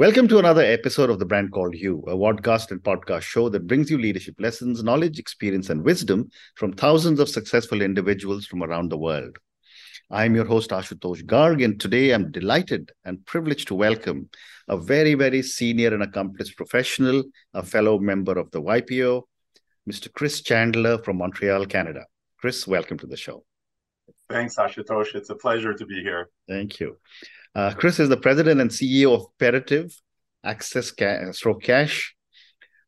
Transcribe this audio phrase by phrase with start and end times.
[0.00, 3.66] Welcome to another episode of The Brand Called You, a podcast and podcast show that
[3.66, 8.88] brings you leadership lessons, knowledge, experience, and wisdom from thousands of successful individuals from around
[8.88, 9.36] the world.
[10.10, 14.30] I'm your host, Ashutosh Garg, and today I'm delighted and privileged to welcome
[14.68, 17.22] a very, very senior and accomplished professional,
[17.52, 19.24] a fellow member of the YPO,
[19.86, 20.10] Mr.
[20.10, 22.06] Chris Chandler from Montreal, Canada.
[22.38, 23.44] Chris, welcome to the show.
[24.30, 25.14] Thanks, Ashutosh.
[25.14, 26.30] It's a pleasure to be here.
[26.48, 26.96] Thank you.
[27.54, 29.94] Uh, Chris is the president and CEO of Perativ
[30.44, 32.14] Access Ca- Stroke Cash,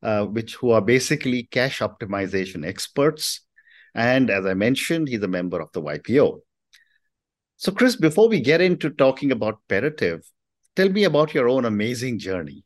[0.02, 3.40] uh, which who are basically cash optimization experts.
[3.94, 6.40] And as I mentioned, he's a member of the YPO.
[7.56, 10.24] So, Chris, before we get into talking about Perativ,
[10.74, 12.64] tell me about your own amazing journey.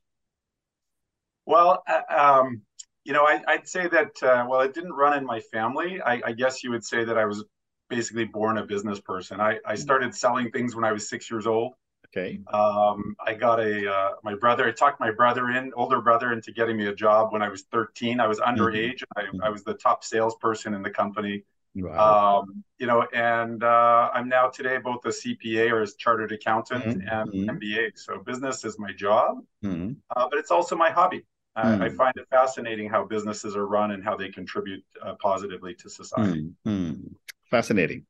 [1.47, 2.63] Well, uh, um,
[3.05, 6.01] you know, I, would say that, uh, well, it didn't run in my family.
[6.03, 7.45] I, I, guess you would say that I was
[7.89, 9.41] basically born a business person.
[9.41, 11.75] I, I started selling things when I was six years old.
[12.17, 12.41] Okay.
[12.53, 14.67] Um, I got a uh, my brother.
[14.67, 17.65] I talked my brother in, older brother, into getting me a job when I was
[17.73, 18.21] 13.
[18.21, 19.03] I was underage.
[19.17, 19.43] Mm-hmm.
[19.43, 21.45] I, I was the top salesperson in the company.
[21.75, 22.41] Wow.
[22.41, 26.85] Um, you know, and uh, I'm now today both a CPA or a chartered accountant
[26.85, 27.09] mm-hmm.
[27.09, 27.51] and mm-hmm.
[27.51, 27.99] MBA.
[27.99, 29.93] So business is my job, mm-hmm.
[30.17, 31.25] uh, but it's also my hobby.
[31.59, 31.83] Mm-hmm.
[31.83, 35.91] I find it fascinating how businesses are run and how they contribute uh, positively to
[35.91, 36.51] society.
[36.67, 37.09] Mm-hmm.
[37.51, 38.05] Fascinating.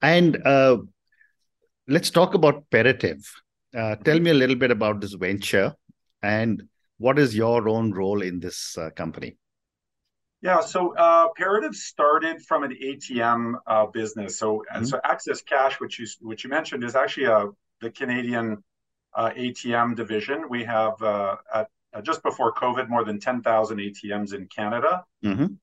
[0.00, 0.78] And uh,
[1.88, 3.26] let's talk about Perativ.
[3.76, 5.74] Uh, tell me a little bit about this venture
[6.22, 6.62] and
[6.98, 9.36] what is your own role in this uh, company?
[10.40, 14.38] Yeah, so uh, Perativ started from an ATM uh, business.
[14.38, 14.84] So, mm-hmm.
[14.84, 17.46] so Access Cash, which you which you mentioned, is actually a uh,
[17.80, 18.62] the Canadian
[19.14, 20.48] uh, ATM division.
[20.48, 21.68] We have uh, at,
[22.02, 25.04] just before COVID more than ten thousand ATMs in Canada.
[25.24, 25.54] Mm-hmm.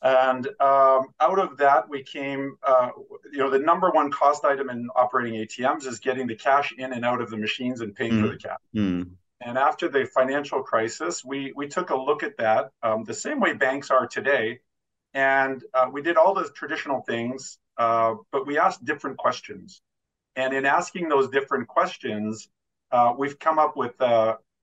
[0.00, 2.90] And um, out of that, we came, uh,
[3.32, 6.92] you know, the number one cost item in operating ATMs is getting the cash in
[6.92, 8.22] and out of the machines and paying mm.
[8.22, 8.58] for the cash.
[8.74, 9.10] Mm.
[9.40, 13.40] And after the financial crisis, we we took a look at that um, the same
[13.40, 14.60] way banks are today,
[15.14, 19.80] and uh, we did all the traditional things, uh, but we asked different questions.
[20.34, 22.48] And in asking those different questions,
[22.90, 24.00] uh, we've come up with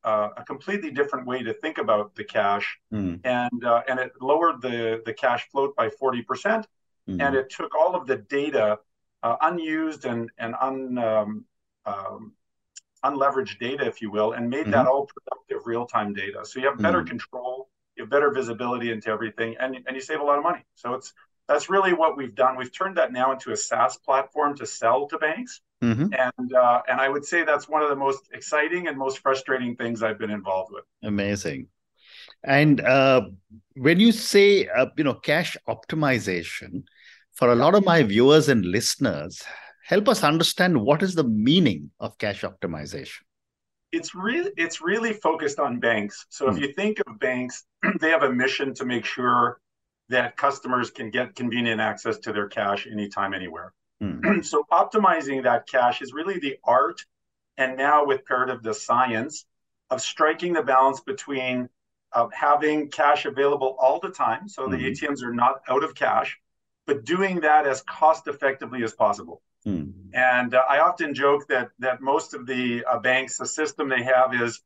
[0.05, 3.19] uh, a completely different way to think about the cash, mm.
[3.23, 6.67] and uh, and it lowered the the cash float by forty percent,
[7.09, 7.19] mm-hmm.
[7.19, 8.77] and it took all of the data,
[9.23, 11.45] uh, unused and and un um,
[11.85, 12.33] um,
[13.03, 14.71] unleveraged data, if you will, and made mm-hmm.
[14.71, 16.45] that all productive real time data.
[16.45, 17.09] So you have better mm-hmm.
[17.09, 20.63] control, you have better visibility into everything, and and you save a lot of money.
[20.75, 21.13] So it's
[21.47, 22.57] that's really what we've done.
[22.57, 25.61] We've turned that now into a SaaS platform to sell to banks.
[25.85, 26.13] Mm-hmm.
[26.13, 29.75] And uh, and I would say that's one of the most exciting and most frustrating
[29.75, 30.85] things I've been involved with.
[31.03, 31.68] Amazing.
[32.44, 33.22] And uh,
[33.75, 36.84] when you say uh, you know cash optimization,
[37.34, 39.44] for a lot of my viewers and listeners,
[39.85, 43.19] help us understand what is the meaning of cash optimization.
[43.91, 46.25] It's really it's really focused on banks.
[46.29, 46.53] So mm.
[46.53, 47.63] if you think of banks,
[48.00, 49.59] they have a mission to make sure
[50.09, 53.73] that customers can get convenient access to their cash anytime, anywhere.
[54.01, 54.45] Mm.
[54.45, 57.01] so optimizing that cash is really the art,
[57.57, 59.45] and now with Perativ, the science
[59.89, 61.69] of striking the balance between
[62.13, 64.72] uh, having cash available all the time, so mm.
[64.72, 65.05] the mm-hmm.
[65.05, 66.39] ATMs are not out of cash,
[66.85, 69.41] but doing that as cost effectively as possible.
[69.66, 69.94] Mm.
[70.13, 74.03] And uh, I often joke that that most of the uh, banks, the system they
[74.03, 74.61] have is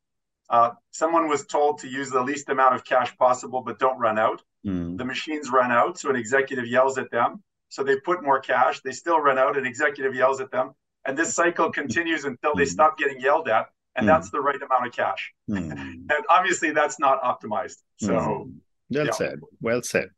[0.49, 4.19] uh, someone was told to use the least amount of cash possible, but don't run
[4.19, 4.41] out.
[4.65, 4.97] Mm.
[4.97, 7.43] The machines run out, so an executive yells at them.
[7.69, 8.81] So they put more cash.
[8.81, 9.57] They still run out.
[9.57, 10.71] An executive yells at them,
[11.05, 11.81] and this cycle mm-hmm.
[11.81, 12.69] continues until they hmm.
[12.69, 14.37] stop getting yelled at, and that's mm-hmm.
[14.37, 15.33] the right amount of cash.
[15.49, 15.71] Mm-hmm.
[15.71, 17.77] And obviously, that's not optimized.
[17.97, 18.49] So,
[18.89, 19.11] well yeah.
[19.11, 19.39] said.
[19.61, 20.09] Well said.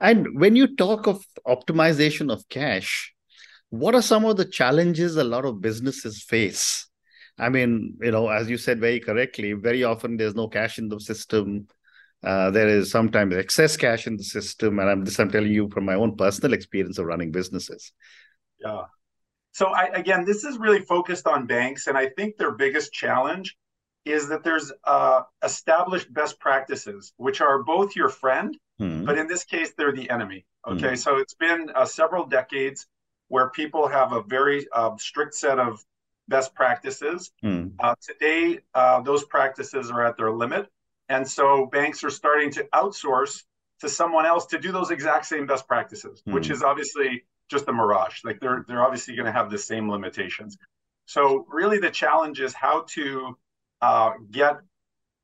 [0.00, 3.12] And when you talk of optimization of cash,
[3.70, 6.88] what are some of the challenges a lot of businesses face?
[7.38, 10.88] I mean, you know, as you said very correctly, very often there's no cash in
[10.88, 11.66] the system.
[12.24, 15.68] Uh, there is sometimes excess cash in the system, and I'm this I'm telling you
[15.68, 17.92] from my own personal experience of running businesses.
[18.58, 18.84] Yeah.
[19.52, 23.56] So I, again, this is really focused on banks, and I think their biggest challenge
[24.04, 29.06] is that there's uh, established best practices, which are both your friend, mm.
[29.06, 30.44] but in this case, they're the enemy.
[30.66, 30.98] Okay, mm.
[30.98, 32.86] so it's been uh, several decades
[33.28, 35.84] where people have a very uh, strict set of
[36.28, 37.30] best practices.
[37.44, 37.72] Mm.
[38.00, 40.68] today, uh, those practices are at their limit.
[41.08, 43.42] And so banks are starting to outsource
[43.80, 46.32] to someone else to do those exact same best practices, mm.
[46.32, 48.20] which is obviously just a mirage.
[48.24, 50.56] Like they're they're obviously going to have the same limitations.
[51.06, 53.36] So really, the challenge is how to
[53.82, 54.56] uh, get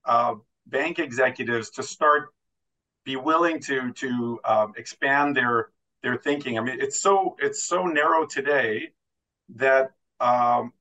[0.05, 0.35] uh,
[0.67, 2.29] bank executives to start
[3.05, 5.71] be willing to to um, expand their
[6.03, 6.59] their thinking.
[6.59, 8.93] I mean, it's so it's so narrow today
[9.56, 10.73] that um,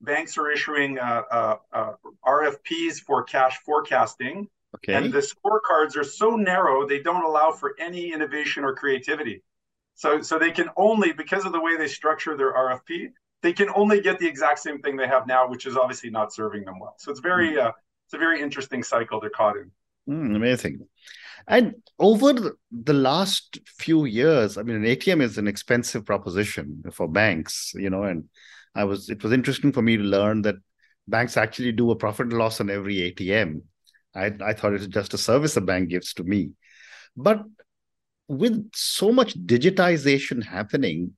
[0.00, 1.92] banks are issuing uh, uh, uh
[2.26, 4.94] RFPs for cash forecasting, okay.
[4.94, 9.42] and the scorecards are so narrow they don't allow for any innovation or creativity.
[9.94, 13.10] So, so they can only because of the way they structure their RFP,
[13.42, 16.32] they can only get the exact same thing they have now, which is obviously not
[16.32, 16.94] serving them well.
[16.98, 17.66] So it's very, mm.
[17.66, 17.72] uh,
[18.06, 19.70] it's a very interesting cycle they're caught in.
[20.08, 20.86] Mm, amazing.
[21.46, 27.08] And over the last few years, I mean, an ATM is an expensive proposition for
[27.08, 28.24] banks, you know, and
[28.74, 30.56] I was it was interesting for me to learn that
[31.06, 33.62] banks actually do a profit and loss on every ATM.
[34.14, 36.50] I, I thought it was just a service a bank gives to me.
[37.16, 37.42] But
[38.28, 41.14] with so much digitization happening,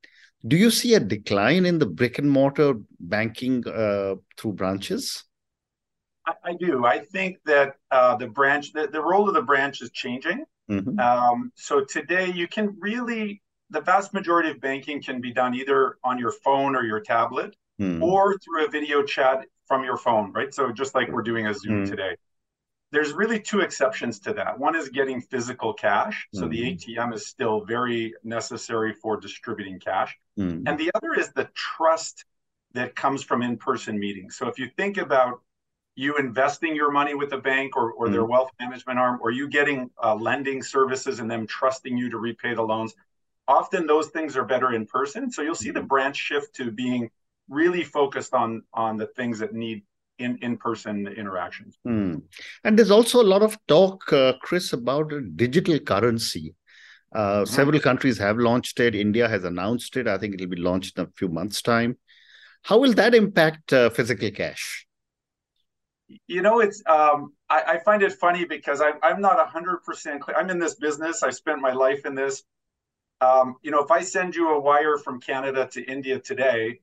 [0.47, 5.25] do you see a decline in the brick and mortar banking uh, through branches?
[6.27, 6.85] I, I, do.
[6.85, 10.45] I think that uh, the branch, the, the role of the branch is changing.
[10.71, 10.99] Mm-hmm.
[11.01, 15.97] Um, so today, you can really the vast majority of banking can be done either
[16.05, 18.03] on your phone or your tablet mm.
[18.03, 20.53] or through a video chat from your phone, right?
[20.53, 21.89] So just like we're doing a Zoom mm.
[21.89, 22.17] today.
[22.93, 24.59] There's really two exceptions to that.
[24.59, 26.27] One is getting physical cash.
[26.35, 27.13] So the ATM hmm.
[27.13, 30.19] is still very necessary for distributing cash.
[30.37, 30.65] Hmm.
[30.67, 32.25] And the other is the trust
[32.73, 34.37] that comes from in-person meetings.
[34.37, 35.41] So if you think about
[36.01, 38.33] you investing your money with a bank or, or their hmm.
[38.33, 42.55] wealth management arm, or you getting uh, lending services and them trusting you to repay
[42.55, 42.95] the loans,
[43.47, 45.31] often those things are better in person.
[45.31, 45.89] So you'll see the mm-hmm.
[45.89, 47.11] branch shift to being
[47.49, 49.83] really focused on on the things that need
[50.19, 51.77] in in person interactions.
[51.87, 52.23] Mm.
[52.65, 56.55] And there's also a lot of talk, uh, Chris, about a digital currency.
[57.15, 57.45] Uh, mm-hmm.
[57.45, 58.95] Several countries have launched it.
[58.95, 60.07] India has announced it.
[60.09, 61.99] I think it'll be launched in a few months' time.
[62.63, 64.87] How will that impact uh, physical cash?
[66.27, 70.21] You know, it's um, I, I, find it funny because I, I'm not hundred percent
[70.21, 70.37] clear.
[70.37, 71.23] I'm in this business.
[71.23, 72.43] I spent my life in this
[73.21, 76.81] um, you know, if I send you a wire from Canada to India today,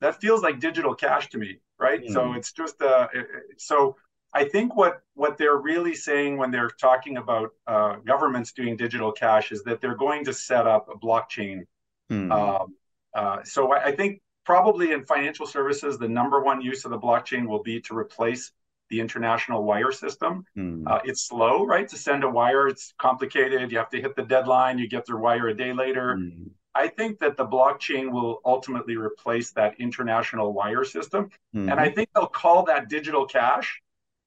[0.00, 2.02] that feels like digital cash to me, right?
[2.02, 2.12] Mm.
[2.12, 3.08] So it's just uh,
[3.56, 3.96] so
[4.32, 9.12] I think what what they're really saying when they're talking about uh, governments doing digital
[9.12, 11.66] cash is that they're going to set up a blockchain.
[12.10, 12.32] Mm.
[12.32, 12.74] Um,
[13.14, 16.98] uh, so I, I, think probably in financial services, the number one use of the
[16.98, 18.52] blockchain will be to replace
[18.90, 20.44] the international wire system.
[20.56, 20.82] Mm.
[20.86, 21.88] Uh, it's slow, right?
[21.88, 23.70] To send a wire, it's complicated.
[23.70, 24.78] You have to hit the deadline.
[24.78, 26.16] You get their wire a day later.
[26.16, 26.50] Mm.
[26.74, 31.30] I think that the blockchain will ultimately replace that international wire system.
[31.54, 31.70] Mm.
[31.70, 33.80] And I think they'll call that digital cash,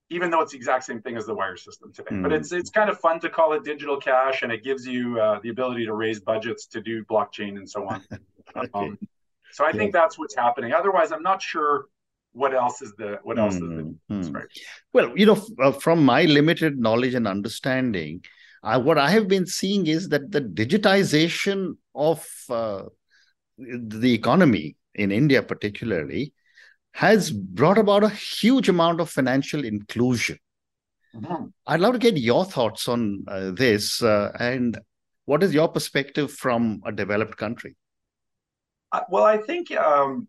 [0.09, 2.15] even though it's the exact same thing as the wire system today.
[2.21, 5.19] But it's it's kind of fun to call it digital cash, and it gives you
[5.19, 8.03] uh, the ability to raise budgets to do blockchain and so on.
[8.57, 8.69] okay.
[8.73, 8.97] um,
[9.51, 9.73] so I yeah.
[9.73, 10.73] think that's what's happening.
[10.73, 11.87] Otherwise, I'm not sure
[12.33, 14.35] what else is the what else mm, is the mm.
[14.35, 14.47] right?
[14.91, 18.23] well you know uh, from my limited knowledge and understanding
[18.63, 22.83] I, what i have been seeing is that the digitization of uh,
[23.57, 26.33] the economy in india particularly
[26.93, 30.37] has brought about a huge amount of financial inclusion
[31.15, 31.45] mm-hmm.
[31.67, 34.79] i'd love to get your thoughts on uh, this uh, and
[35.25, 37.75] what is your perspective from a developed country
[38.91, 40.27] uh, well i think um,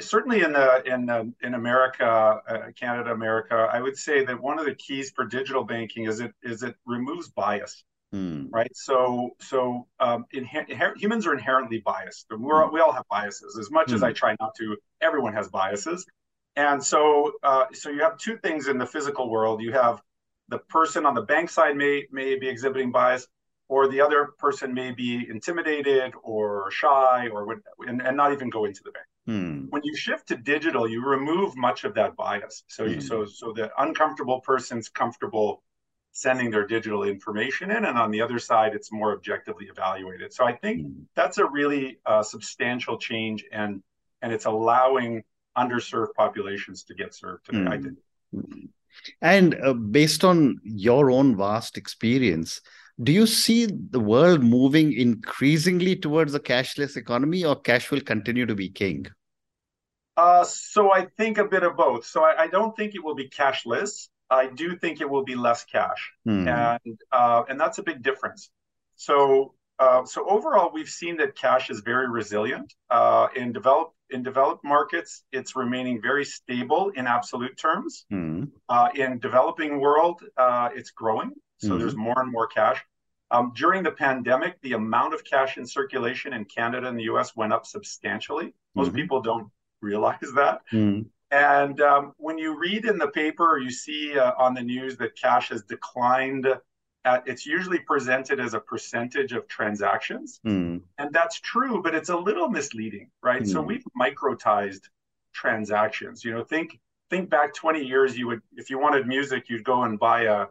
[0.00, 4.58] certainly in the in uh, in America, uh, Canada, America, I would say that one
[4.58, 8.46] of the keys for digital banking is it is it removes bias, hmm.
[8.50, 8.70] right?
[8.74, 12.26] So so um, inher- humans are inherently biased.
[12.30, 12.74] We're, hmm.
[12.74, 13.58] we all have biases.
[13.58, 14.14] As much as I hmm.
[14.14, 16.06] try not to, everyone has biases,
[16.56, 19.60] and so uh, so you have two things in the physical world.
[19.60, 20.00] You have
[20.48, 23.26] the person on the bank side may may be exhibiting bias,
[23.68, 28.50] or the other person may be intimidated or shy or would and, and not even
[28.50, 29.07] go into the bank.
[29.28, 29.66] Hmm.
[29.68, 32.64] When you shift to digital, you remove much of that bias.
[32.68, 32.94] So hmm.
[32.94, 35.62] you, so so the uncomfortable person's comfortable
[36.12, 40.32] sending their digital information in, and on the other side, it's more objectively evaluated.
[40.32, 41.02] So I think hmm.
[41.14, 43.82] that's a really uh, substantial change, and
[44.22, 45.24] and it's allowing
[45.58, 47.66] underserved populations to get served today.
[47.66, 47.98] I think.
[48.32, 48.64] Hmm.
[49.20, 52.62] And uh, based on your own vast experience,
[53.02, 58.46] do you see the world moving increasingly towards a cashless economy or cash will continue
[58.46, 59.06] to be king
[60.18, 62.04] uh, so I think a bit of both.
[62.04, 64.08] So I, I, don't think it will be cashless.
[64.28, 66.48] I do think it will be less cash, hmm.
[66.48, 68.50] and uh, and that's a big difference.
[68.96, 74.24] So uh, so overall, we've seen that cash is very resilient uh, in developed in
[74.24, 75.22] developed markets.
[75.30, 78.04] It's remaining very stable in absolute terms.
[78.10, 78.44] Hmm.
[78.68, 81.30] Uh, in developing world, uh, it's growing.
[81.58, 81.78] So hmm.
[81.78, 82.84] there's more and more cash.
[83.30, 87.36] Um, during the pandemic, the amount of cash in circulation in Canada and the U.S.
[87.36, 88.54] went up substantially.
[88.74, 88.96] Most mm-hmm.
[88.96, 90.60] people don't realize that.
[90.72, 91.06] Mm.
[91.30, 94.96] And um, when you read in the paper or you see uh, on the news
[94.96, 96.46] that cash has declined,
[97.04, 100.40] at, it's usually presented as a percentage of transactions.
[100.46, 100.80] Mm.
[100.98, 103.42] And that's true, but it's a little misleading, right?
[103.42, 103.52] Mm.
[103.52, 104.88] So we've microtized
[105.32, 106.24] transactions.
[106.24, 106.80] You know, think
[107.10, 108.16] think back 20 years.
[108.16, 110.46] You would, if you wanted music, you'd go and buy a,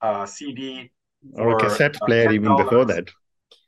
[0.00, 0.90] a CD
[1.34, 3.08] or a cassette player, even before that.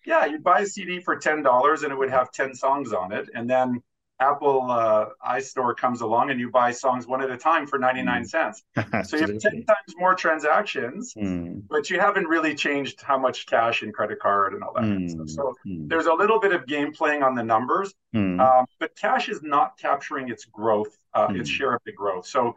[0.07, 3.13] Yeah, you'd buy a CD for ten dollars, and it would have ten songs on
[3.13, 3.83] it, and then
[4.21, 8.23] Apple uh, iStore comes along and you buy songs one at a time for 99
[8.23, 8.29] mm.
[8.29, 8.63] cents.
[9.09, 11.63] so you have 10 times more transactions, mm.
[11.69, 14.83] but you haven't really changed how much cash and credit card and all that.
[14.83, 15.09] Mm.
[15.09, 15.89] Kind of so mm.
[15.89, 18.41] there's a little bit of game playing on the numbers, mm.
[18.41, 22.27] um, but cash is not capturing its growth, uh, its share of the growth.
[22.27, 22.57] So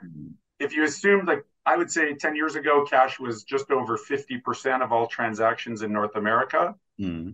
[0.59, 4.81] if you assume like I would say 10 years ago, cash was just over 50%
[4.81, 6.73] of all transactions in North America.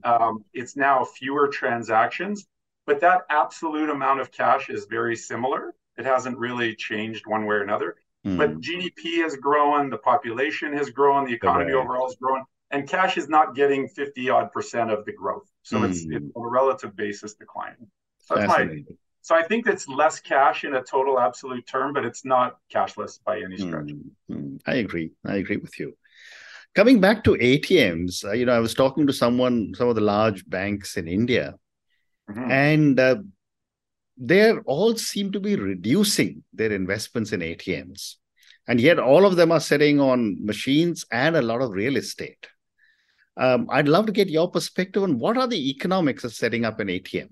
[0.04, 2.46] Um, it's now fewer transactions
[2.88, 5.76] but that absolute amount of cash is very similar.
[5.98, 7.98] It hasn't really changed one way or another.
[8.26, 8.38] Mm.
[8.38, 11.84] But GDP has grown, the population has grown, the economy right.
[11.84, 15.48] overall has grown, and cash is not getting 50 odd percent of the growth.
[15.62, 15.90] So mm.
[15.90, 17.88] it's, it's on a relative basis declining.
[18.20, 18.84] So that's my
[19.28, 23.20] so I think it's less cash in a total absolute term, but it's not cashless
[23.22, 23.92] by any stretch.
[24.32, 25.12] Mm, I agree.
[25.26, 25.98] I agree with you.
[26.74, 30.02] Coming back to ATMs, uh, you know, I was talking to someone, some of the
[30.02, 31.56] large banks in India,
[32.30, 32.52] Mm-hmm.
[32.52, 33.16] And uh,
[34.18, 38.16] they all seem to be reducing their investments in ATMs.
[38.68, 42.48] And yet, all of them are sitting on machines and a lot of real estate.
[43.38, 46.80] Um, I'd love to get your perspective on what are the economics of setting up
[46.80, 47.30] an ATM.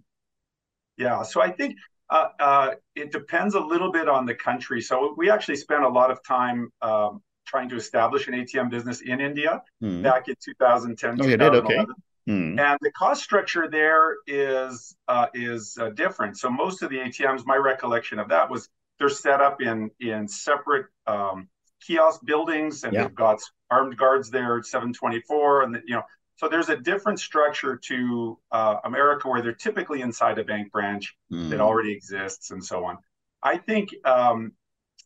[0.97, 1.75] Yeah, so I think
[2.09, 4.81] uh, uh, it depends a little bit on the country.
[4.81, 9.01] So we actually spent a lot of time um, trying to establish an ATM business
[9.01, 10.03] in India mm.
[10.03, 11.21] back in 2010.
[11.21, 11.55] Oh, you did?
[11.55, 11.85] Okay.
[12.27, 12.59] Mm.
[12.59, 16.37] And the cost structure there is uh, is uh, different.
[16.37, 20.27] So most of the ATMs, my recollection of that was they're set up in in
[20.27, 21.49] separate um,
[21.85, 23.03] kiosk buildings, and yeah.
[23.03, 23.39] they've got
[23.69, 26.03] armed guards there at 724, and the, you know.
[26.37, 31.15] So there's a different structure to uh, America where they're typically inside a bank branch
[31.31, 31.49] mm.
[31.49, 32.97] that already exists, and so on.
[33.41, 34.51] I think um,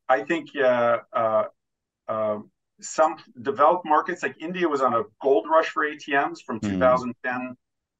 [0.07, 1.43] I think uh, uh,
[2.07, 2.49] um,
[2.81, 6.69] some developed markets like India was on a gold rush for ATMs from mm.
[6.69, 7.55] 2010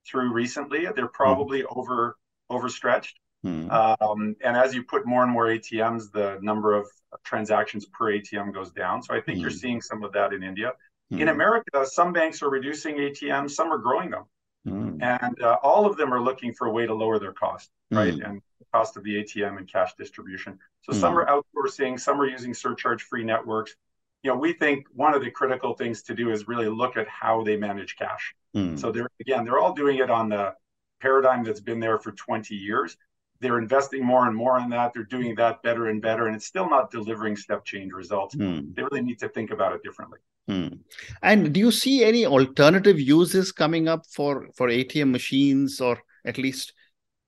[0.08, 0.88] through recently.
[0.96, 1.78] They're probably mm.
[1.78, 2.18] over
[2.50, 3.20] overstretched.
[3.46, 3.72] Mm.
[3.72, 6.88] Um, and as you put more and more ATMs, the number of
[7.24, 9.02] transactions per ATM goes down.
[9.02, 9.56] So I think you're hmm.
[9.56, 10.74] seeing some of that in India.
[11.10, 11.28] In hmm.
[11.30, 14.24] America, some banks are reducing ATMs, some are growing them.
[14.66, 15.02] Hmm.
[15.02, 18.14] And uh, all of them are looking for a way to lower their cost, right?
[18.14, 20.60] And the cost of the ATM and cash distribution.
[20.82, 23.74] So some are outsourcing, some are using surcharge free networks
[24.24, 27.08] you know, we think one of the critical things to do is really look at
[27.08, 28.36] how they manage cash.
[28.56, 28.78] Mm.
[28.78, 30.54] So they're again, they're all doing it on the
[31.02, 32.98] paradigm that's been there for 20 years.
[33.40, 34.92] They're investing more and more in that.
[34.94, 38.36] They're doing that better and better, and it's still not delivering step change results.
[38.36, 38.76] Mm.
[38.76, 40.20] They really need to think about it differently.
[40.50, 40.80] Mm.
[41.22, 46.38] And do you see any alternative uses coming up for for ATM machines, or at
[46.38, 46.74] least,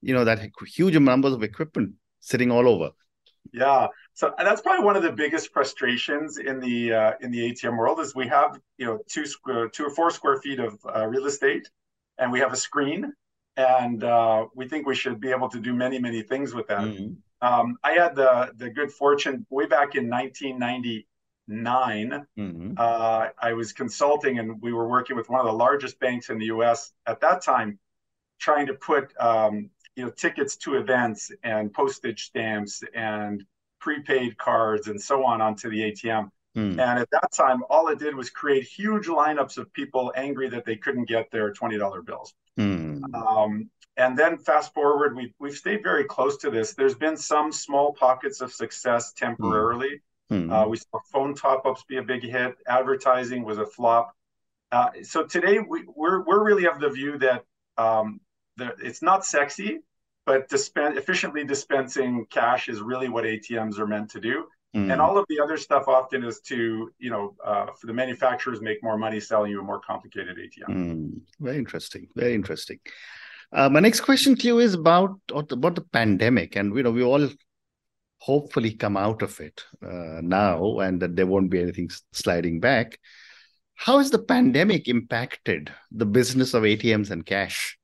[0.01, 2.89] you know, that huge numbers of equipment sitting all over?
[3.53, 3.87] Yeah,
[4.21, 7.99] so that's probably one of the biggest frustrations in the uh, in the ATM world
[7.99, 11.25] is we have you know two square, two or four square feet of uh, real
[11.25, 11.67] estate,
[12.19, 13.11] and we have a screen,
[13.57, 16.81] and uh, we think we should be able to do many many things with that.
[16.81, 17.13] Mm-hmm.
[17.41, 22.27] Um, I had the the good fortune way back in 1999.
[22.37, 22.73] Mm-hmm.
[22.77, 26.37] Uh, I was consulting, and we were working with one of the largest banks in
[26.37, 26.93] the U.S.
[27.07, 27.79] at that time,
[28.39, 33.43] trying to put um, you know tickets to events and postage stamps and
[33.81, 36.29] prepaid cards and so on onto the ATM.
[36.55, 36.71] Mm.
[36.71, 40.65] And at that time, all it did was create huge lineups of people angry that
[40.65, 42.33] they couldn't get their $20 bills.
[42.59, 43.01] Mm.
[43.13, 46.73] Um, and then fast forward, we've, we've stayed very close to this.
[46.73, 50.01] There's been some small pockets of success temporarily.
[50.31, 50.51] Mm.
[50.51, 54.13] Uh, we saw phone top ups be a big hit, advertising was a flop.
[54.71, 57.43] Uh, so today, we, we're, we're really of the view that
[57.77, 58.21] um,
[58.57, 59.79] the, it's not sexy,
[60.31, 64.45] but dispen- efficiently dispensing cash is really what ATMs are meant to do.
[64.73, 64.89] Mm.
[64.89, 68.61] And all of the other stuff often is to, you know, uh, for the manufacturers
[68.61, 70.69] make more money selling you a more complicated ATM.
[70.69, 71.21] Mm.
[71.41, 72.07] Very interesting.
[72.15, 72.79] Very interesting.
[73.51, 77.03] Uh, my next question to you is about about the pandemic, and you know, we
[77.03, 77.27] all
[78.19, 82.97] hopefully come out of it uh, now, and that there won't be anything sliding back.
[83.75, 87.77] How has the pandemic impacted the business of ATMs and cash?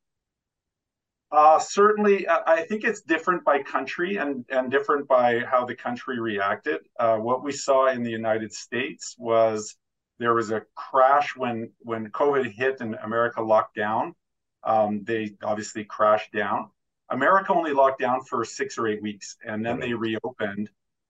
[1.29, 6.19] Uh, certainly, I think it's different by country and, and different by how the country
[6.21, 6.79] reacted.
[6.97, 9.75] Uh, what we saw in the United States was
[10.19, 14.15] there was a crash when when COVID hit and America locked down.
[14.63, 16.69] Um, they obviously crashed down.
[17.09, 20.69] America only locked down for six or eight weeks, and then they reopened,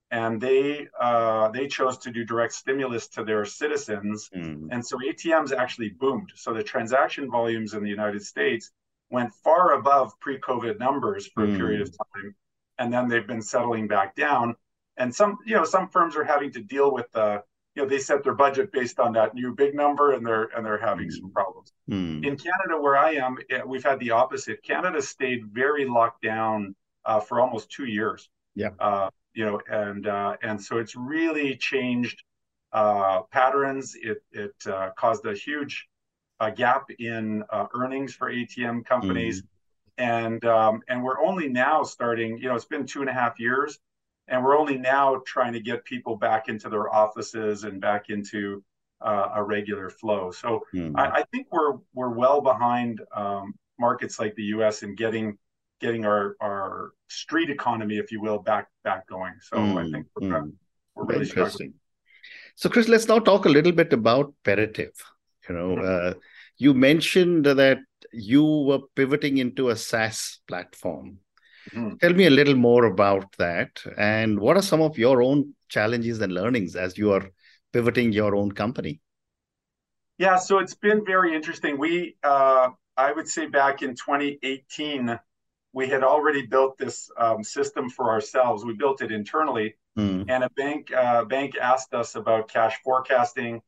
[0.09, 4.67] and they uh, they chose to do direct stimulus to their citizens, mm.
[4.71, 6.31] and so ATMs actually boomed.
[6.35, 8.71] So the transaction volumes in the United States
[9.09, 11.55] went far above pre-COVID numbers for mm.
[11.55, 12.19] a period of hmm.
[12.19, 12.35] time.
[12.79, 14.55] and then they've been settling back down.
[14.97, 17.43] And some, you know, some firms are having to deal with the,
[17.75, 20.65] you know, they set their budget based on that new big number, and they're and
[20.65, 21.13] they're having mm.
[21.13, 21.71] some problems.
[21.89, 22.25] Mm.
[22.25, 24.63] In Canada, where I am, eh, we've had the opposite.
[24.63, 28.29] Canada stayed very locked down uh, for almost two years.
[28.55, 28.69] Yeah.
[28.79, 32.23] Uh, you know, and uh, and so it's really changed
[32.73, 33.95] uh, patterns.
[33.95, 35.87] It it uh, caused a huge
[36.39, 39.41] uh, gap in earnings for ATM companies.
[39.41, 39.47] Mm
[39.97, 42.37] and um, and we're only now starting.
[42.37, 43.79] You know, it's been two and a half years,
[44.27, 48.63] and we're only now trying to get people back into their offices and back into
[49.01, 50.31] uh, a regular flow.
[50.31, 50.93] So mm.
[50.95, 54.83] I, I, think we're we're well behind um, markets like the U.S.
[54.83, 55.37] in getting
[55.81, 59.33] getting our our street economy, if you will, back back going.
[59.41, 59.87] So mm.
[59.87, 60.43] I think we're,
[60.95, 61.73] we're really interesting.
[61.73, 61.73] Struggling.
[62.55, 64.91] So Chris, let's now talk a little bit about Perativ.
[65.49, 66.09] You know, mm-hmm.
[66.09, 66.13] uh,
[66.57, 67.79] you mentioned that
[68.11, 71.19] you were pivoting into a SaaS platform.
[71.73, 71.99] Mm.
[71.99, 73.81] Tell me a little more about that.
[73.97, 77.29] And what are some of your own challenges and learnings as you are
[77.73, 79.01] pivoting your own company?
[80.17, 81.77] Yeah, so it's been very interesting.
[81.77, 85.19] We, uh, I would say back in 2018,
[85.73, 88.65] we had already built this um, system for ourselves.
[88.65, 90.25] We built it internally, mm.
[90.27, 93.61] and a bank uh, bank asked us about cash forecasting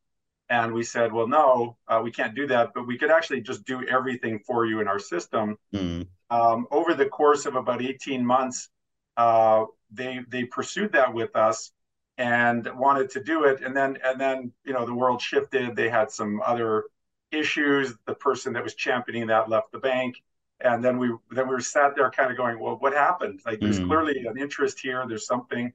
[0.49, 3.65] and we said, well, no, uh, we can't do that, but we could actually just
[3.65, 5.57] do everything for you in our system.
[5.73, 6.07] Mm.
[6.31, 8.69] Um, over the course of about 18 months,
[9.17, 11.71] uh, they they pursued that with us
[12.17, 13.61] and wanted to do it.
[13.63, 15.75] And then and then you know the world shifted.
[15.75, 16.85] They had some other
[17.31, 17.93] issues.
[18.05, 20.15] The person that was championing that left the bank.
[20.61, 23.41] And then we then we were sat there kind of going, well, what happened?
[23.45, 23.87] Like there's mm.
[23.87, 25.05] clearly an interest here.
[25.07, 25.73] There's something.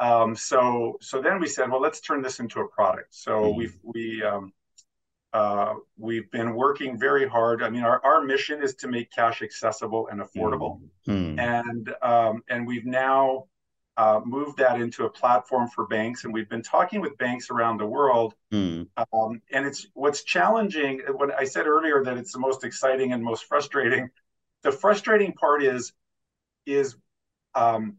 [0.00, 3.14] Um, so so then we said, well, let's turn this into a product.
[3.14, 3.58] So mm-hmm.
[3.58, 4.52] we've we um,
[5.32, 7.62] uh, we've been working very hard.
[7.62, 11.38] I mean, our, our mission is to make cash accessible and affordable, mm-hmm.
[11.38, 13.46] and um, and we've now
[13.98, 17.78] uh, moved that into a platform for banks, and we've been talking with banks around
[17.78, 18.34] the world.
[18.52, 18.86] Mm.
[19.12, 21.02] Um, and it's what's challenging.
[21.16, 24.08] When I said earlier that it's the most exciting and most frustrating,
[24.62, 25.92] the frustrating part is
[26.64, 26.96] is
[27.56, 27.96] um,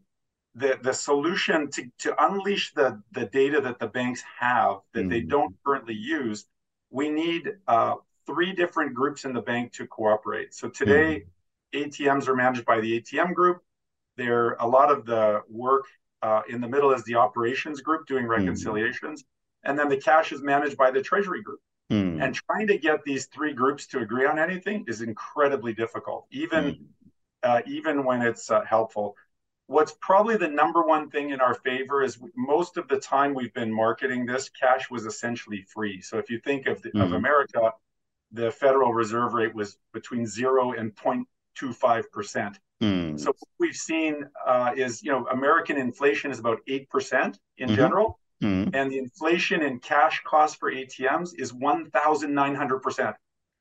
[0.54, 5.08] the the solution to, to unleash the the data that the banks have that mm-hmm.
[5.08, 6.46] they don't currently use
[6.90, 7.94] we need uh,
[8.26, 11.24] three different groups in the bank to cooperate so today
[11.72, 11.88] mm-hmm.
[11.88, 13.62] atms are managed by the atm group
[14.16, 15.84] there a lot of the work
[16.22, 18.32] uh, in the middle is the operations group doing mm-hmm.
[18.32, 19.70] reconciliations mm-hmm.
[19.70, 21.60] and then the cash is managed by the treasury group
[21.92, 22.20] mm-hmm.
[22.20, 26.86] and trying to get these three groups to agree on anything is incredibly difficult even
[27.44, 29.14] uh, even when it's uh, helpful
[29.70, 33.54] what's probably the number one thing in our favor is most of the time we've
[33.54, 37.00] been marketing this cash was essentially free so if you think of, the, mm-hmm.
[37.00, 37.72] of america
[38.32, 43.18] the federal reserve rate was between 0 and 0.25 percent mm.
[43.18, 47.68] so what we've seen uh, is you know american inflation is about 8 percent in
[47.68, 47.76] mm-hmm.
[47.76, 48.74] general mm-hmm.
[48.74, 53.14] and the inflation in cash costs for atms is 1900 percent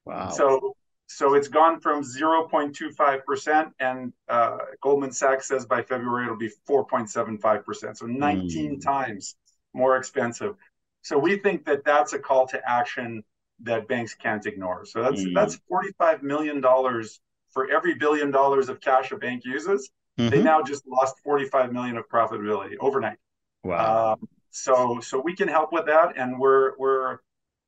[0.05, 0.75] wow so
[1.11, 7.97] so it's gone from 0.25%, and uh, Goldman Sachs says by February it'll be 4.75%.
[7.97, 8.81] So 19 mm.
[8.83, 9.35] times
[9.73, 10.55] more expensive.
[11.01, 13.23] So we think that that's a call to action
[13.61, 14.85] that banks can't ignore.
[14.85, 15.33] So that's mm.
[15.33, 17.19] that's 45 million dollars
[17.49, 19.89] for every billion dollars of cash a bank uses.
[20.19, 20.29] Mm-hmm.
[20.29, 23.17] They now just lost 45 million of profitability overnight.
[23.63, 24.13] Wow.
[24.13, 27.17] Um, so so we can help with that, and we're we're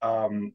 [0.04, 0.54] um,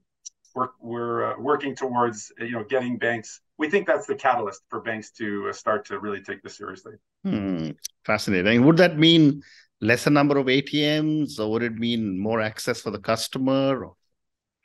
[0.57, 3.41] we're we're uh, working towards you know getting banks.
[3.59, 6.95] We think that's the catalyst for banks to uh, start to really take this seriously.
[7.25, 7.71] Hmm.
[8.05, 8.65] Fascinating.
[8.65, 9.43] Would that mean
[9.81, 13.87] lesser number of ATMs, or would it mean more access for the customer?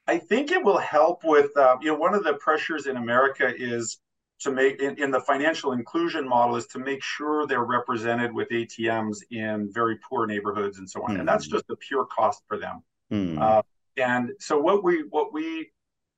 [0.07, 3.53] I think it will help with uh, you know one of the pressures in America
[3.55, 3.99] is
[4.39, 8.49] to make in, in, the financial inclusion model is to make sure they're represented with
[8.49, 11.51] ATMs in very poor neighborhoods and so on, and that's hmm.
[11.51, 12.81] just a pure cost for them.
[13.11, 13.39] Mm.
[13.39, 13.61] Uh,
[13.97, 15.69] and so what we what we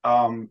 [0.04, 0.50] um,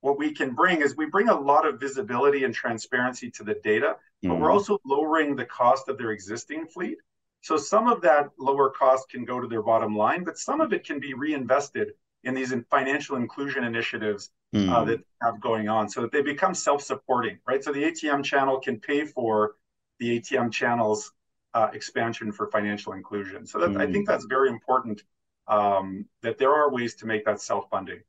[0.00, 3.54] what we can bring is we bring a lot of visibility and transparency to the
[3.54, 4.40] data, but mm-hmm.
[4.40, 6.98] we're also lowering the cost of their existing fleet.
[7.40, 10.72] So some of that lower cost can go to their bottom line, but some of
[10.72, 11.92] it can be reinvested
[12.24, 14.72] in these financial inclusion initiatives mm-hmm.
[14.72, 17.62] uh, that have going on, so that they become self-supporting, right?
[17.62, 19.54] So the ATM channel can pay for
[20.00, 21.12] the ATM channel's
[21.54, 23.46] uh, expansion for financial inclusion.
[23.46, 23.80] So that, mm-hmm.
[23.80, 25.02] I think that's very important.
[25.46, 28.00] Um, that there are ways to make that self-funding.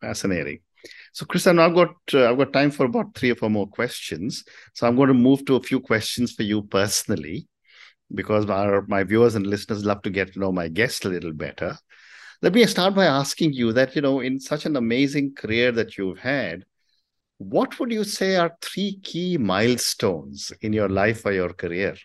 [0.00, 0.60] Fascinating.
[1.12, 4.44] So, Chris, I've got uh, I've got time for about three or four more questions.
[4.74, 7.48] So, I'm going to move to a few questions for you personally,
[8.14, 11.32] because our my viewers and listeners love to get to know my guest a little
[11.32, 11.76] better.
[12.40, 15.98] Let me start by asking you that you know, in such an amazing career that
[15.98, 16.64] you've had,
[17.38, 21.96] what would you say are three key milestones in your life or your career?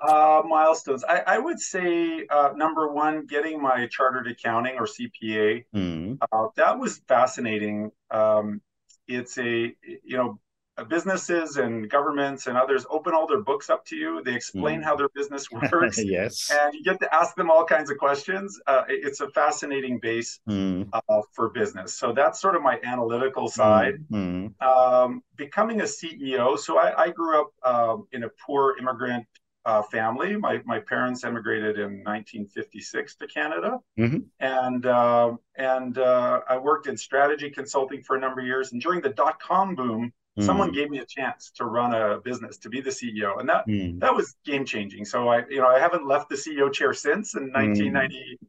[0.00, 1.04] Uh, milestones.
[1.04, 5.66] I, I, would say uh, number one, getting my chartered accounting or CPA.
[5.74, 6.18] Mm.
[6.32, 7.90] Uh, that was fascinating.
[8.10, 8.62] Um,
[9.06, 10.40] it's a you know
[10.88, 14.22] businesses and governments and others open all their books up to you.
[14.24, 14.84] They explain mm.
[14.84, 16.02] how their business works.
[16.02, 16.50] yes.
[16.50, 18.60] And you get to ask them all kinds of questions.
[18.66, 20.88] Uh, it's a fascinating base mm.
[20.92, 21.94] uh, for business.
[21.94, 24.04] So that's sort of my analytical side.
[24.10, 24.60] Mm.
[24.62, 26.58] Um, becoming a CEO.
[26.58, 29.26] So I, I grew up um, in a poor immigrant
[29.64, 30.36] uh, family.
[30.36, 33.78] My, my parents emigrated in 1956 to Canada.
[33.98, 34.18] Mm-hmm.
[34.40, 38.72] And, uh, and uh, I worked in strategy consulting for a number of years.
[38.72, 40.46] And during the dot com boom, Mm.
[40.46, 43.66] Someone gave me a chance to run a business, to be the CEO, and that
[43.66, 43.98] mm.
[44.00, 45.04] that was game changing.
[45.04, 48.46] So I, you know, I haven't left the CEO chair since in 1990, mm.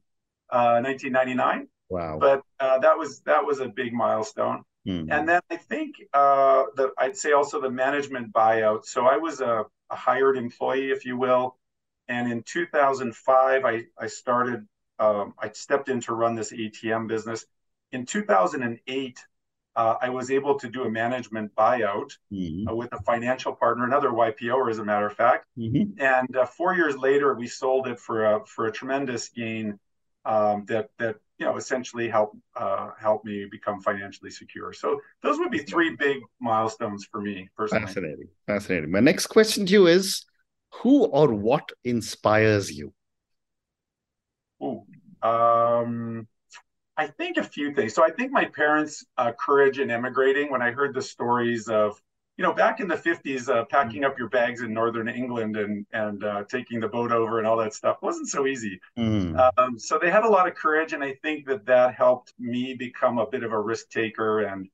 [0.52, 1.68] uh, 1999.
[1.90, 2.18] Wow!
[2.20, 4.64] But uh, that was that was a big milestone.
[4.88, 5.12] Mm.
[5.12, 8.86] And then I think uh, that I'd say also the management buyout.
[8.86, 11.58] So I was a, a hired employee, if you will,
[12.08, 14.68] and in 2005 I I started.
[15.00, 17.44] Um, I stepped in to run this ATM business.
[17.92, 19.26] In 2008,
[19.76, 22.68] uh, I was able to do a management buyout mm-hmm.
[22.68, 25.48] uh, with a financial partner, another YPO, as a matter of fact.
[25.58, 26.02] Mm-hmm.
[26.02, 29.80] And uh, four years later, we sold it for a for a tremendous gain
[30.26, 34.72] um, that that you know essentially help uh, help me become financially secure.
[34.74, 37.86] So those would be three big milestones for me personally.
[37.88, 38.92] Fascinating, fascinating.
[38.92, 40.24] My next question to you is:
[40.76, 42.94] Who or what inspires you?
[44.62, 44.84] Ooh,
[45.24, 46.28] um,
[46.96, 47.96] I think a few things.
[47.96, 52.00] So I think my parents' uh, courage in immigrating, when I heard the stories of,
[52.42, 55.86] you know, back in the 50s, uh, packing up your bags in northern England and
[55.94, 58.82] and uh, taking the boat over and all that stuff wasn't so easy.
[58.98, 59.52] Mm.
[59.60, 62.74] Um, so they had a lot of courage, and I think that that helped me
[62.74, 64.68] become a bit of a risk taker and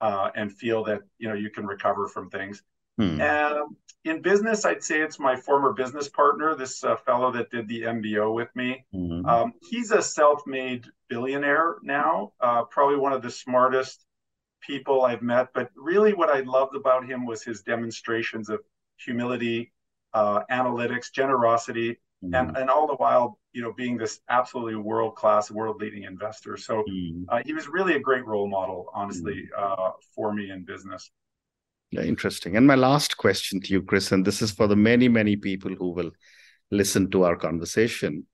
[0.00, 2.62] uh, and feel that you know you can recover from things.
[2.98, 7.68] And in business, I'd say it's my former business partner, this uh, fellow that did
[7.68, 8.86] the MBO with me.
[8.94, 9.26] Mm-hmm.
[9.26, 14.06] Um, he's a self made billionaire now, uh, probably one of the smartest
[14.60, 15.48] people I've met.
[15.54, 18.60] But really, what I loved about him was his demonstrations of
[18.96, 19.72] humility,
[20.14, 22.34] uh, analytics, generosity, mm-hmm.
[22.34, 26.56] and, and all the while, you know, being this absolutely world class, world leading investor.
[26.56, 27.24] So mm-hmm.
[27.28, 29.82] Uh, he was really a great role model, honestly, mm-hmm.
[29.82, 31.10] uh, for me in business.
[31.90, 32.56] Yeah, interesting.
[32.56, 35.74] And my last question to you, Chris, and this is for the many, many people
[35.74, 36.12] who will
[36.70, 38.26] listen to our conversation.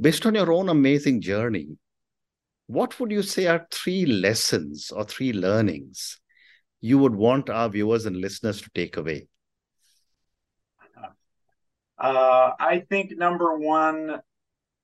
[0.00, 1.76] Based on your own amazing journey,
[2.70, 6.20] what would you say are three lessons or three learnings
[6.80, 9.28] you would want our viewers and listeners to take away?
[11.98, 14.22] Uh, I think number one,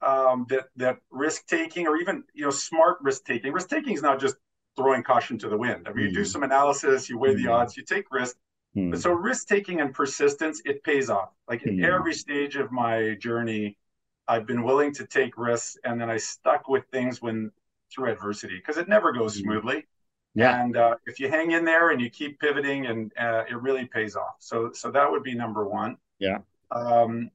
[0.03, 3.55] um, that that risk taking or even you know smart risk taking.
[3.55, 4.37] Risk taking is not just
[4.77, 5.89] throwing caution to the wind.
[5.89, 6.09] I mean, mm.
[6.09, 6.27] you do hmm.
[6.27, 7.37] some analysis, you weigh mm.
[7.39, 7.53] the hmm.
[7.53, 8.37] odds, you take risk.
[8.77, 8.91] Mm.
[8.91, 11.31] But so risk taking and persistence, it pays off.
[11.49, 13.79] Like in every stage of my journey,
[14.29, 17.51] I've been willing to take risks, and then I stuck with things when
[17.95, 19.85] through adversity because it never goes smoothly.
[20.35, 20.63] Yeah.
[20.63, 23.87] And uh, if you hang in there and you keep pivoting, and uh, it really
[23.87, 24.37] pays off.
[24.39, 25.97] So, so that would be number one.
[26.19, 26.39] Yeah.
[26.71, 27.31] Um,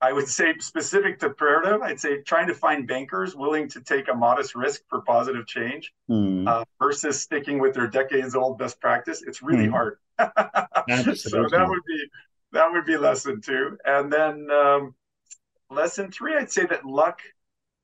[0.00, 4.08] I would say specific to Imperative, I'd say trying to find bankers willing to take
[4.08, 6.46] a modest risk for positive change mm.
[6.46, 9.22] uh, versus sticking with their decades old best practice.
[9.26, 9.70] It's really mm.
[9.70, 9.98] hard.
[11.16, 12.04] so that would be
[12.52, 13.78] that would be lesson two.
[13.84, 14.94] And then um,
[15.70, 17.20] lesson three, I'd say that luck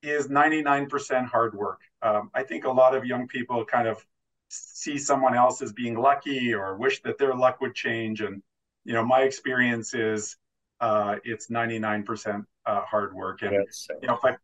[0.02, 1.80] is 99% hard work.
[2.02, 4.04] Um, I think a lot of young people kind of
[4.48, 8.20] see someone else as being lucky or wish that their luck would change.
[8.20, 8.42] And,
[8.84, 10.36] you know, my experience is
[10.80, 13.42] uh, it's 99% uh, hard work.
[13.42, 13.88] And, yes.
[14.00, 14.36] you know, if I,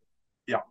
[0.47, 0.61] yeah.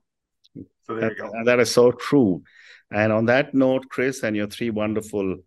[0.84, 1.44] So there that, you go.
[1.44, 2.42] That is so true.
[2.90, 5.38] And on that note, Chris, and your three wonderful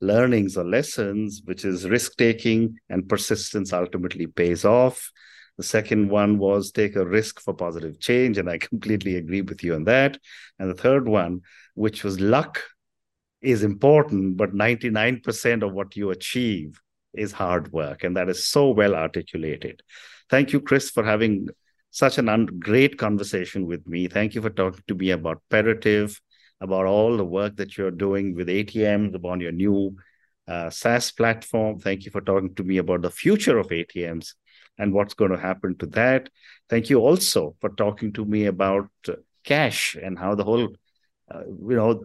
[0.00, 5.12] learnings or lessons, which is risk taking and persistence ultimately pays off.
[5.56, 8.38] The second one was take a risk for positive change.
[8.38, 10.18] And I completely agree with you on that.
[10.58, 11.42] And the third one,
[11.74, 12.62] which was luck
[13.40, 16.80] is important, but 99% of what you achieve
[17.14, 18.04] is hard work.
[18.04, 19.82] And that is so well articulated.
[20.28, 21.48] Thank you, Chris, for having
[21.90, 24.08] such an un- great conversation with me.
[24.08, 26.20] Thank you for talking to me about Perativ,
[26.60, 29.96] about all the work that you're doing with ATMs, about your new
[30.46, 31.78] uh, SaaS platform.
[31.78, 34.34] Thank you for talking to me about the future of ATMs
[34.78, 36.28] and what's going to happen to that.
[36.68, 38.88] Thank you also for talking to me about
[39.44, 40.68] cash and how the whole,
[41.30, 42.04] uh, you know,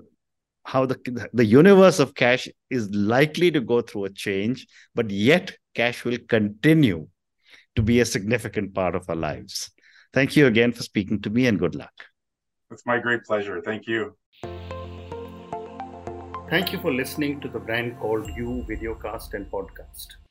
[0.64, 5.58] how the the universe of cash is likely to go through a change but yet
[5.74, 7.08] cash will continue
[7.76, 9.72] to be a significant part of our lives.
[10.14, 11.94] Thank you again for speaking to me and good luck.
[12.70, 13.62] It's my great pleasure.
[13.62, 14.16] Thank you.
[16.50, 20.16] Thank you for listening to the brand called you videocast and podcast.
[20.16, 20.31] a